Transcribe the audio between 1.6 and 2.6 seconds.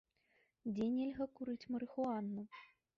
марыхуану?